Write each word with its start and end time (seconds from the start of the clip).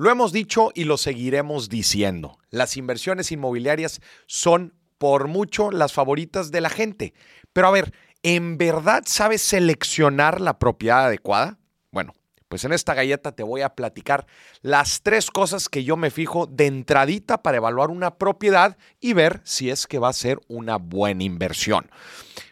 Lo 0.00 0.10
hemos 0.10 0.32
dicho 0.32 0.70
y 0.74 0.84
lo 0.84 0.96
seguiremos 0.96 1.68
diciendo. 1.68 2.38
Las 2.48 2.78
inversiones 2.78 3.32
inmobiliarias 3.32 4.00
son 4.24 4.72
por 4.96 5.28
mucho 5.28 5.70
las 5.70 5.92
favoritas 5.92 6.50
de 6.50 6.62
la 6.62 6.70
gente. 6.70 7.12
Pero 7.52 7.66
a 7.66 7.70
ver, 7.70 7.92
¿en 8.22 8.56
verdad 8.56 9.02
sabes 9.04 9.42
seleccionar 9.42 10.40
la 10.40 10.58
propiedad 10.58 11.04
adecuada? 11.04 11.58
Bueno, 11.90 12.14
pues 12.48 12.64
en 12.64 12.72
esta 12.72 12.94
galleta 12.94 13.32
te 13.32 13.42
voy 13.42 13.60
a 13.60 13.74
platicar 13.74 14.26
las 14.62 15.02
tres 15.02 15.30
cosas 15.30 15.68
que 15.68 15.84
yo 15.84 15.98
me 15.98 16.10
fijo 16.10 16.46
de 16.46 16.64
entradita 16.64 17.42
para 17.42 17.58
evaluar 17.58 17.90
una 17.90 18.16
propiedad 18.16 18.78
y 19.00 19.12
ver 19.12 19.42
si 19.44 19.68
es 19.68 19.86
que 19.86 19.98
va 19.98 20.08
a 20.08 20.14
ser 20.14 20.40
una 20.48 20.78
buena 20.78 21.24
inversión. 21.24 21.90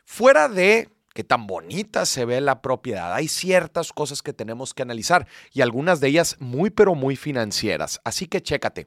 Fuera 0.04 0.50
de 0.50 0.90
qué 1.18 1.24
tan 1.24 1.48
bonita 1.48 2.06
se 2.06 2.24
ve 2.24 2.40
la 2.40 2.62
propiedad. 2.62 3.12
Hay 3.12 3.26
ciertas 3.26 3.92
cosas 3.92 4.22
que 4.22 4.32
tenemos 4.32 4.72
que 4.72 4.82
analizar 4.82 5.26
y 5.52 5.62
algunas 5.62 5.98
de 5.98 6.06
ellas 6.06 6.36
muy 6.38 6.70
pero 6.70 6.94
muy 6.94 7.16
financieras. 7.16 8.00
Así 8.04 8.28
que 8.28 8.40
chécate. 8.40 8.86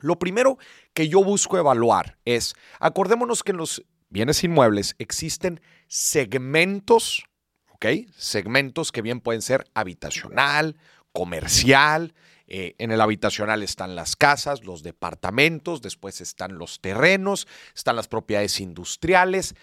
Lo 0.00 0.18
primero 0.18 0.58
que 0.92 1.08
yo 1.08 1.22
busco 1.22 1.58
evaluar 1.58 2.18
es, 2.24 2.56
acordémonos 2.80 3.44
que 3.44 3.52
en 3.52 3.58
los 3.58 3.84
bienes 4.10 4.42
inmuebles 4.42 4.96
existen 4.98 5.60
segmentos. 5.86 7.26
Segmentos 8.16 8.90
que 8.90 9.02
bien 9.02 9.20
pueden 9.20 9.40
ser 9.40 9.64
habitacional, 9.72 10.76
comercial, 11.12 12.12
eh, 12.48 12.74
en 12.78 12.90
el 12.90 13.00
habitacional 13.00 13.62
están 13.62 13.94
las 13.94 14.16
casas, 14.16 14.64
los 14.64 14.82
departamentos, 14.82 15.80
después 15.80 16.20
están 16.20 16.58
los 16.58 16.80
terrenos, 16.80 17.46
están 17.72 17.94
las 17.94 18.08
propiedades 18.08 18.58
industriales, 18.58 19.54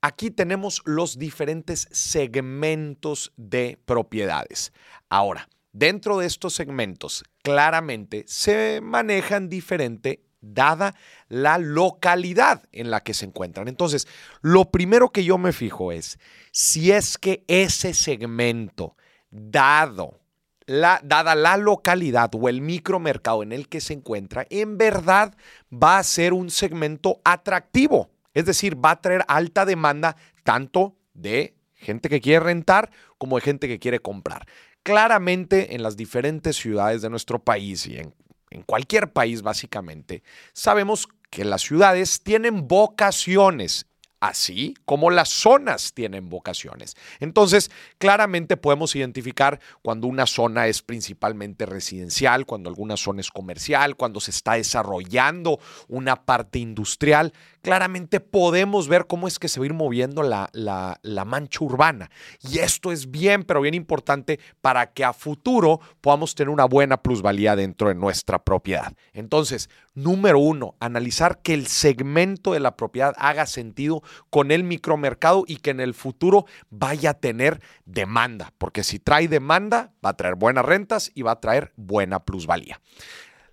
Aquí 0.00 0.30
tenemos 0.30 0.80
los 0.84 1.18
diferentes 1.18 1.88
segmentos 1.90 3.32
de 3.36 3.80
propiedades. 3.84 4.72
Ahora, 5.08 5.48
dentro 5.72 6.18
de 6.18 6.26
estos 6.26 6.54
segmentos, 6.54 7.24
claramente 7.42 8.24
se 8.28 8.80
manejan 8.80 9.48
diferente 9.48 10.22
dada 10.40 10.94
la 11.28 11.58
localidad 11.58 12.62
en 12.70 12.92
la 12.92 13.00
que 13.00 13.12
se 13.12 13.24
encuentran. 13.24 13.66
Entonces, 13.66 14.06
lo 14.40 14.70
primero 14.70 15.10
que 15.10 15.24
yo 15.24 15.36
me 15.36 15.52
fijo 15.52 15.90
es 15.90 16.20
si 16.52 16.92
es 16.92 17.18
que 17.18 17.44
ese 17.48 17.92
segmento, 17.92 18.96
dado 19.30 20.20
la, 20.66 21.00
dada 21.02 21.34
la 21.34 21.56
localidad 21.56 22.30
o 22.34 22.48
el 22.48 22.60
micromercado 22.60 23.42
en 23.42 23.52
el 23.52 23.68
que 23.68 23.80
se 23.80 23.94
encuentra, 23.94 24.46
en 24.48 24.78
verdad 24.78 25.34
va 25.72 25.98
a 25.98 26.04
ser 26.04 26.34
un 26.34 26.50
segmento 26.50 27.20
atractivo 27.24 28.10
es 28.38 28.46
decir, 28.46 28.76
va 28.82 28.92
a 28.92 29.00
traer 29.00 29.24
alta 29.26 29.64
demanda 29.64 30.16
tanto 30.44 30.94
de 31.12 31.56
gente 31.74 32.08
que 32.08 32.20
quiere 32.20 32.44
rentar 32.44 32.88
como 33.18 33.34
de 33.34 33.42
gente 33.42 33.66
que 33.66 33.80
quiere 33.80 33.98
comprar. 33.98 34.46
Claramente 34.84 35.74
en 35.74 35.82
las 35.82 35.96
diferentes 35.96 36.54
ciudades 36.54 37.02
de 37.02 37.10
nuestro 37.10 37.40
país 37.40 37.84
y 37.86 37.98
en, 37.98 38.14
en 38.50 38.62
cualquier 38.62 39.12
país 39.12 39.42
básicamente, 39.42 40.22
sabemos 40.52 41.08
que 41.30 41.44
las 41.44 41.62
ciudades 41.62 42.22
tienen 42.22 42.68
vocaciones 42.68 43.88
así 44.20 44.74
como 44.84 45.10
las 45.10 45.28
zonas 45.28 45.92
tienen 45.94 46.28
vocaciones. 46.28 46.96
Entonces, 47.20 47.70
claramente 47.98 48.56
podemos 48.56 48.94
identificar 48.96 49.60
cuando 49.82 50.06
una 50.06 50.26
zona 50.26 50.66
es 50.66 50.82
principalmente 50.82 51.66
residencial, 51.66 52.46
cuando 52.46 52.68
alguna 52.68 52.96
zona 52.96 53.20
es 53.20 53.30
comercial, 53.30 53.96
cuando 53.96 54.20
se 54.20 54.30
está 54.30 54.54
desarrollando 54.54 55.60
una 55.88 56.24
parte 56.24 56.58
industrial. 56.58 57.32
Claramente 57.62 58.20
podemos 58.20 58.88
ver 58.88 59.06
cómo 59.06 59.28
es 59.28 59.38
que 59.38 59.48
se 59.48 59.60
va 59.60 59.64
a 59.64 59.66
ir 59.66 59.74
moviendo 59.74 60.22
la, 60.22 60.48
la, 60.52 61.24
mancha 61.24 61.64
urbana. 61.64 62.10
Y 62.40 62.58
esto 62.58 62.92
es 62.92 63.10
bien, 63.10 63.44
pero 63.44 63.60
bien 63.60 63.74
importante 63.74 64.40
para 64.60 64.92
que 64.92 65.04
a 65.04 65.12
futuro 65.12 65.80
podamos 66.00 66.34
tener 66.34 66.50
una 66.50 66.64
buena 66.64 67.02
plusvalía 67.02 67.56
dentro 67.56 67.88
de 67.88 67.94
nuestra 67.94 68.44
propiedad. 68.44 68.92
Entonces, 69.12 69.68
número 69.94 70.38
uno, 70.38 70.76
analizar 70.80 71.42
que 71.42 71.54
el 71.54 71.66
segmento 71.66 72.52
de 72.52 72.60
la 72.60 72.76
propiedad 72.76 73.14
haga 73.18 73.46
sentido 73.46 74.02
con 74.30 74.50
el 74.50 74.64
micromercado 74.64 75.44
y 75.46 75.56
que 75.56 75.70
en 75.70 75.80
el 75.80 75.94
futuro 75.94 76.46
vaya 76.70 77.10
a 77.10 77.14
tener 77.14 77.60
demanda, 77.84 78.52
porque 78.58 78.84
si 78.84 78.98
trae 78.98 79.28
demanda 79.28 79.92
va 80.04 80.10
a 80.10 80.16
traer 80.16 80.36
buenas 80.36 80.64
rentas 80.64 81.10
y 81.14 81.22
va 81.22 81.32
a 81.32 81.40
traer 81.40 81.72
buena 81.76 82.24
plusvalía. 82.24 82.80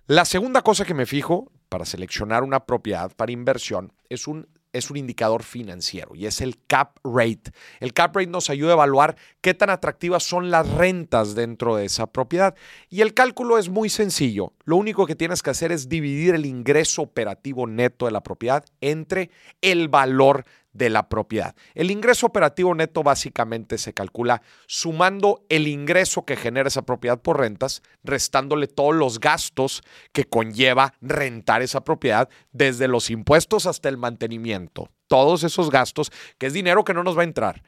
La 0.06 0.24
segunda 0.24 0.62
cosa 0.62 0.84
que 0.84 0.94
me 0.94 1.04
fijo 1.04 1.50
para 1.76 1.84
seleccionar 1.84 2.42
una 2.42 2.64
propiedad 2.64 3.12
para 3.14 3.32
inversión 3.32 3.92
es 4.08 4.26
un 4.26 4.48
es 4.72 4.90
un 4.90 4.96
indicador 4.96 5.42
financiero 5.42 6.14
y 6.14 6.24
es 6.26 6.40
el 6.40 6.58
cap 6.66 6.98
rate. 7.04 7.52
El 7.80 7.92
cap 7.92 8.16
rate 8.16 8.28
nos 8.28 8.48
ayuda 8.48 8.70
a 8.70 8.74
evaluar 8.74 9.16
qué 9.42 9.52
tan 9.52 9.68
atractivas 9.68 10.22
son 10.22 10.50
las 10.50 10.68
rentas 10.70 11.34
dentro 11.34 11.76
de 11.76 11.86
esa 11.86 12.06
propiedad. 12.06 12.54
Y 12.90 13.00
el 13.00 13.14
cálculo 13.14 13.56
es 13.58 13.70
muy 13.70 13.88
sencillo. 13.88 14.52
Lo 14.64 14.76
único 14.76 15.06
que 15.06 15.14
tienes 15.14 15.42
que 15.42 15.50
hacer 15.50 15.72
es 15.72 15.88
dividir 15.88 16.34
el 16.34 16.44
ingreso 16.44 17.02
operativo 17.02 17.66
neto 17.66 18.04
de 18.04 18.12
la 18.12 18.22
propiedad 18.22 18.64
entre 18.82 19.30
el 19.62 19.88
valor 19.88 20.44
de 20.76 20.90
la 20.90 21.08
propiedad. 21.08 21.54
El 21.74 21.90
ingreso 21.90 22.26
operativo 22.26 22.74
neto 22.74 23.02
básicamente 23.02 23.78
se 23.78 23.94
calcula 23.94 24.42
sumando 24.66 25.44
el 25.48 25.68
ingreso 25.68 26.24
que 26.24 26.36
genera 26.36 26.68
esa 26.68 26.82
propiedad 26.82 27.20
por 27.20 27.40
rentas, 27.40 27.82
restándole 28.04 28.66
todos 28.66 28.94
los 28.94 29.20
gastos 29.20 29.82
que 30.12 30.24
conlleva 30.24 30.94
rentar 31.00 31.62
esa 31.62 31.82
propiedad, 31.82 32.28
desde 32.52 32.88
los 32.88 33.10
impuestos 33.10 33.66
hasta 33.66 33.88
el 33.88 33.96
mantenimiento. 33.96 34.90
Todos 35.08 35.44
esos 35.44 35.70
gastos, 35.70 36.10
que 36.38 36.46
es 36.46 36.52
dinero 36.52 36.84
que 36.84 36.94
no 36.94 37.04
nos 37.04 37.16
va 37.16 37.22
a 37.22 37.24
entrar. 37.24 37.62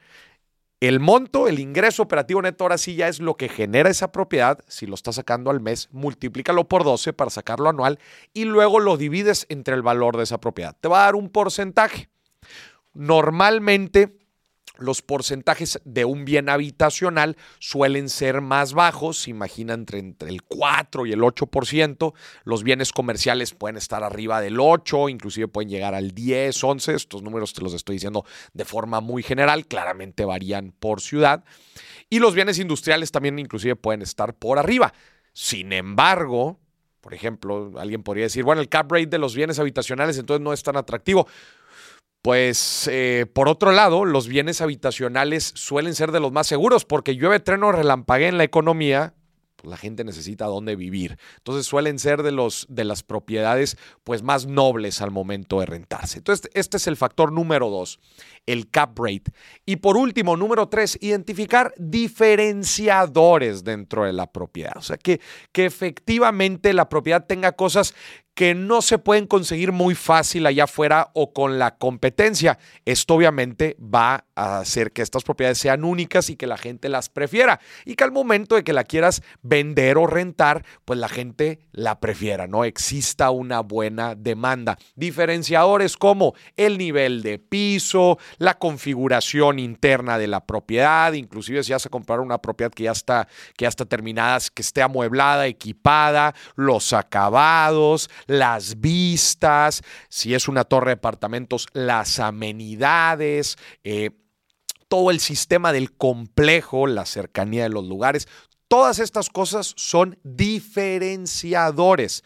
El 0.81 1.01
monto, 1.01 1.49
el 1.49 1.59
ingreso 1.59 2.03
operativo 2.03 2.41
neto, 2.41 2.63
ahora 2.63 2.77
sí 2.77 2.95
ya 2.95 3.09
es 3.09 3.19
lo 3.19 3.35
que 3.35 3.49
genera 3.49 3.89
esa 3.89 4.13
propiedad. 4.13 4.59
Si 4.69 4.85
lo 4.85 4.95
estás 4.95 5.15
sacando 5.15 5.51
al 5.51 5.59
mes, 5.59 5.89
multiplícalo 5.91 6.69
por 6.69 6.85
12 6.85 7.11
para 7.11 7.29
sacarlo 7.29 7.69
anual 7.69 7.99
y 8.33 8.45
luego 8.45 8.79
lo 8.79 8.95
divides 8.95 9.45
entre 9.49 9.75
el 9.75 9.81
valor 9.81 10.15
de 10.15 10.23
esa 10.23 10.39
propiedad. 10.39 10.77
Te 10.79 10.87
va 10.87 11.01
a 11.01 11.05
dar 11.05 11.15
un 11.15 11.29
porcentaje. 11.29 12.09
Normalmente 12.99 14.17
los 14.77 15.01
porcentajes 15.01 15.79
de 15.85 16.03
un 16.03 16.25
bien 16.25 16.49
habitacional 16.49 17.37
suelen 17.59 18.09
ser 18.09 18.41
más 18.41 18.73
bajos, 18.73 19.29
imagina 19.29 19.73
entre, 19.73 19.99
entre, 19.99 20.27
el 20.27 20.43
4 20.43 21.05
y 21.05 21.13
el 21.13 21.21
8%. 21.21 22.13
Los 22.43 22.63
bienes 22.63 22.91
comerciales 22.91 23.53
pueden 23.53 23.77
estar 23.77 24.03
arriba 24.03 24.41
del 24.41 24.59
8, 24.59 25.07
inclusive 25.07 25.47
pueden 25.47 25.69
llegar 25.69 25.95
al 25.95 26.11
10, 26.11 26.61
11. 26.61 26.93
Estos 26.93 27.23
números 27.23 27.53
te 27.53 27.61
los 27.61 27.73
estoy 27.73 27.95
diciendo 27.95 28.25
de 28.51 28.65
forma 28.65 28.99
muy 28.99 29.23
general, 29.23 29.65
claramente 29.65 30.25
varían 30.25 30.73
por 30.77 30.99
ciudad. 30.99 31.45
Y 32.09 32.19
los 32.19 32.35
bienes 32.35 32.59
industriales 32.59 33.13
también 33.13 33.39
inclusive 33.39 33.77
pueden 33.77 34.01
estar 34.01 34.33
por 34.33 34.59
arriba. 34.59 34.93
Sin 35.31 35.71
embargo, 35.71 36.59
por 36.99 37.13
ejemplo, 37.13 37.71
alguien 37.77 38.03
podría 38.03 38.25
decir, 38.25 38.43
bueno, 38.43 38.59
el 38.59 38.67
cap 38.67 38.91
rate 38.91 39.07
de 39.07 39.19
los 39.19 39.35
bienes 39.35 39.57
habitacionales 39.57 40.17
entonces 40.17 40.43
no 40.43 40.51
es 40.51 40.63
tan 40.63 40.75
atractivo. 40.75 41.27
Pues 42.21 42.89
eh, 42.91 43.25
por 43.33 43.47
otro 43.47 43.71
lado, 43.71 44.03
los 44.03 44.27
bienes 44.27 44.59
habitacionales 44.59 45.53
suelen 45.55 45.95
ser 45.95 46.11
de 46.11 46.19
los 46.19 46.33
más 46.33 46.47
seguros 46.47 46.83
porque 46.83 47.15
llueve, 47.15 47.39
treno, 47.39 47.71
relampaguea 47.71 48.27
en 48.27 48.37
la 48.37 48.43
economía, 48.43 49.13
pues 49.55 49.71
la 49.71 49.77
gente 49.77 50.03
necesita 50.03 50.45
dónde 50.45 50.75
vivir. 50.75 51.17
Entonces 51.37 51.65
suelen 51.65 51.97
ser 51.97 52.21
de, 52.23 52.31
los, 52.31 52.65
de 52.69 52.83
las 52.83 53.03
propiedades 53.03 53.77
pues 54.03 54.21
más 54.21 54.47
nobles 54.47 55.01
al 55.01 55.11
momento 55.11 55.61
de 55.61 55.65
rentarse. 55.65 56.17
Entonces 56.17 56.49
este 56.53 56.75
es 56.75 56.87
el 56.87 56.97
factor 56.97 57.31
número 57.31 57.69
dos, 57.69 58.01
el 58.45 58.69
cap 58.69 58.99
rate. 58.99 59.31
Y 59.65 59.77
por 59.77 59.95
último, 59.95 60.35
número 60.35 60.67
tres, 60.67 60.97
identificar 61.01 61.73
diferenciadores 61.77 63.63
dentro 63.63 64.03
de 64.03 64.11
la 64.11 64.29
propiedad. 64.31 64.73
O 64.75 64.81
sea, 64.81 64.97
que, 64.97 65.21
que 65.53 65.65
efectivamente 65.65 66.73
la 66.73 66.89
propiedad 66.89 67.25
tenga 67.25 67.53
cosas 67.53 67.93
que 68.39 68.55
no 68.55 68.81
se 68.81 68.99
pueden 68.99 69.27
conseguir 69.27 69.73
muy 69.73 69.95
fácil 69.95 70.45
allá 70.45 70.63
afuera 70.63 71.09
o 71.13 71.33
con 71.33 71.59
la 71.59 71.75
competencia. 71.75 72.57
Esto 72.85 73.15
obviamente 73.15 73.75
va 73.81 74.23
a 74.33 74.59
hacer 74.59 74.93
que 74.93 75.01
estas 75.01 75.25
propiedades 75.25 75.57
sean 75.57 75.83
únicas 75.83 76.29
y 76.29 76.37
que 76.37 76.47
la 76.47 76.57
gente 76.57 76.87
las 76.87 77.09
prefiera 77.09 77.59
y 77.83 77.95
que 77.95 78.05
al 78.05 78.13
momento 78.13 78.55
de 78.55 78.63
que 78.63 78.71
la 78.71 78.85
quieras 78.85 79.23
vender 79.41 79.97
o 79.97 80.07
rentar, 80.07 80.63
pues 80.85 80.97
la 80.97 81.09
gente 81.09 81.59
la 81.73 81.99
prefiera, 81.99 82.47
¿no? 82.47 82.63
Exista 82.63 83.29
una 83.29 83.59
buena 83.59 84.15
demanda. 84.15 84.77
Diferenciadores 84.95 85.97
como 85.97 86.33
el 86.55 86.77
nivel 86.77 87.23
de 87.23 87.39
piso, 87.39 88.19
la 88.37 88.57
configuración 88.57 89.59
interna 89.59 90.17
de 90.17 90.27
la 90.27 90.45
propiedad, 90.45 91.11
inclusive 91.11 91.61
si 91.61 91.73
vas 91.73 91.85
a 91.85 91.89
comprar 91.89 92.21
una 92.21 92.37
propiedad 92.37 92.71
que 92.71 92.83
ya 92.83 92.93
está, 92.93 93.27
que 93.57 93.63
ya 93.63 93.69
está 93.69 93.83
terminada, 93.83 94.39
que 94.53 94.61
esté 94.61 94.81
amueblada, 94.81 95.45
equipada, 95.45 96.33
los 96.55 96.93
acabados, 96.93 98.09
las 98.29 98.79
vistas, 98.79 99.81
si 100.07 100.35
es 100.35 100.47
una 100.47 100.63
torre 100.63 100.91
de 100.91 100.97
departamentos, 100.97 101.67
las 101.73 102.19
amenidades, 102.19 103.57
eh, 103.83 104.11
todo 104.87 105.09
el 105.09 105.19
sistema 105.19 105.73
del 105.73 105.91
complejo, 105.91 106.85
la 106.85 107.07
cercanía 107.07 107.63
de 107.63 107.69
los 107.69 107.85
lugares. 107.85 108.27
Todas 108.67 108.99
estas 108.99 109.29
cosas 109.29 109.73
son 109.75 110.19
diferenciadores 110.23 112.23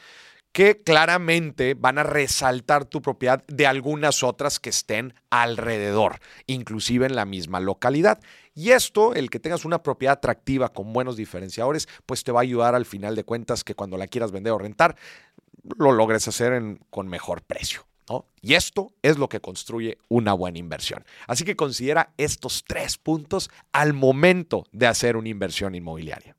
que 0.53 0.83
claramente 0.83 1.73
van 1.73 1.97
a 1.97 2.03
resaltar 2.03 2.85
tu 2.85 3.01
propiedad 3.01 3.44
de 3.47 3.65
algunas 3.65 4.21
otras 4.21 4.59
que 4.59 4.69
estén 4.69 5.15
alrededor, 5.31 6.19
inclusive 6.45 7.07
en 7.07 7.15
la 7.15 7.25
misma 7.25 7.59
localidad. 7.59 8.19
Y 8.53 8.69
esto, 8.69 9.15
el 9.15 9.31
que 9.31 9.39
tengas 9.39 9.65
una 9.65 9.81
propiedad 9.81 10.17
atractiva 10.17 10.69
con 10.69 10.94
buenos 10.94 11.17
diferenciadores, 11.17 11.89
pues 12.05 12.23
te 12.23 12.31
va 12.31 12.41
a 12.41 12.44
ayudar 12.44 12.75
al 12.75 12.85
final 12.85 13.15
de 13.15 13.23
cuentas 13.23 13.63
que 13.63 13.73
cuando 13.73 13.97
la 13.97 14.05
quieras 14.05 14.31
vender 14.31 14.53
o 14.53 14.59
rentar, 14.59 14.95
lo 15.77 15.91
logres 15.91 16.27
hacer 16.27 16.79
con 16.89 17.07
mejor 17.07 17.41
precio. 17.41 17.85
Y 18.41 18.55
esto 18.55 18.94
es 19.01 19.17
lo 19.17 19.29
que 19.29 19.39
construye 19.39 19.97
una 20.09 20.33
buena 20.33 20.59
inversión. 20.59 21.05
Así 21.27 21.45
que 21.45 21.55
considera 21.55 22.13
estos 22.17 22.65
tres 22.67 22.97
puntos 22.97 23.50
al 23.71 23.94
momento 23.94 24.65
de 24.71 24.88
hacer 24.88 25.15
una 25.15 25.29
inversión 25.29 25.75
inmobiliaria. 25.75 26.35